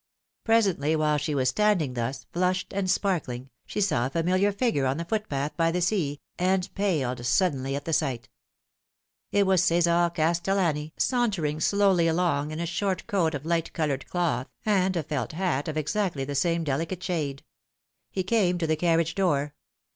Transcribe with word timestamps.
Presently, 0.45 0.95
while 0.95 1.19
she 1.19 1.35
was 1.35 1.49
standing 1.49 1.93
thus, 1.93 2.25
flushed 2.33 2.73
and 2.73 2.89
sparkling, 2.89 3.51
she 3.67 3.79
saw 3.79 4.07
a 4.07 4.09
familiar 4.09 4.51
figure 4.51 4.87
on 4.87 4.97
the 4.97 5.05
footpath 5.05 5.55
by 5.55 5.69
the 5.69 5.79
sea, 5.79 6.19
and 6.39 6.73
paled 6.73 7.23
suddenly 7.23 7.75
at 7.75 7.85
the 7.85 7.93
sight. 7.93 8.27
It 9.31 9.45
was 9.45 9.61
Csar 9.61 10.09
Caatellani, 10.15 10.93
sauntering 10.97 11.59
slowly 11.59 12.07
along, 12.07 12.49
in 12.49 12.59
a 12.59 12.65
short 12.65 13.03
292 13.07 13.07
The 13.07 13.15
Fatal 13.15 13.15
Three. 13.19 13.19
coat 13.19 13.35
of 13.35 13.45
light 13.45 13.73
coloured 13.73 14.09
cloth, 14.09 14.47
and 14.65 14.97
a 14.97 15.03
felt 15.03 15.33
hat 15.33 15.67
of 15.67 15.77
exactly 15.77 16.25
the 16.25 16.33
same 16.33 16.65
uelicate 16.65 17.03
shade. 17.03 17.43
He 18.09 18.23
came 18.23 18.57
to 18.57 18.65
the 18.65 18.75
carriage 18.75 19.13
door. 19.13 19.53